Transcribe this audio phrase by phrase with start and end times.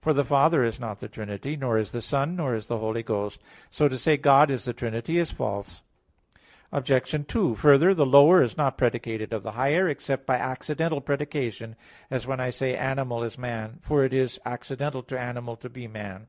[0.00, 3.02] For the Father is not the Trinity; nor is the Son; nor is the Holy
[3.02, 3.40] Ghost.
[3.68, 5.82] So to say, "God is the Trinity," is false.
[6.70, 7.26] Obj.
[7.26, 11.74] 2: Further, the lower is not predicated of the higher except by accidental predication;
[12.12, 15.88] as when I say, "animal is man"; for it is accidental to animal to be
[15.88, 16.28] man.